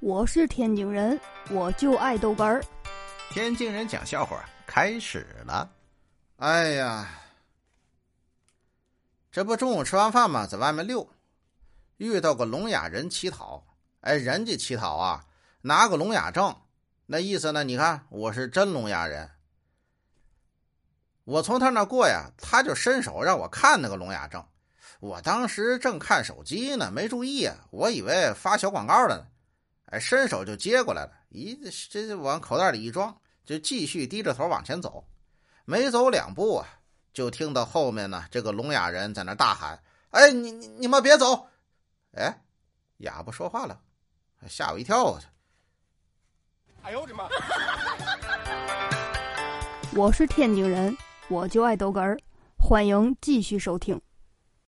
[0.00, 1.20] 我是天津人，
[1.50, 2.62] 我就爱豆干儿。
[3.30, 5.68] 天津人讲笑话开始了。
[6.36, 7.08] 哎呀，
[9.32, 11.10] 这不中午吃完饭嘛，在外面溜，
[11.96, 13.66] 遇到个聋哑人乞讨。
[14.02, 15.24] 哎，人家乞讨啊，
[15.62, 16.56] 拿个聋哑证，
[17.06, 17.64] 那意思呢？
[17.64, 19.28] 你看，我是真聋哑人。
[21.24, 24.46] 我从他那过呀，他就伸手让我看那个聋哑证。
[25.00, 29.26] 我当时正看手机呢，没注意啊，我以为发小广告的呢。
[29.90, 31.58] 哎，伸手就接过来了，咦，
[31.90, 35.02] 这往口袋里一装，就继续低着头往前走。
[35.64, 36.68] 没走两步啊，
[37.12, 41.48] 就听到后面呢，这个聋哑人在那大喊：“哎，你你你们别走！”
[42.16, 42.42] 哎，
[42.98, 43.80] 哑巴说话了，
[44.46, 45.18] 吓我一跳！
[46.82, 47.28] 哎呦我的妈！
[49.94, 50.96] 我是天津人，
[51.28, 52.18] 我就爱逗哏儿。
[52.58, 54.00] 欢迎继续收听。